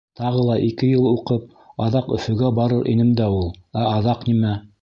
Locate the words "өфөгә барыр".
2.17-2.91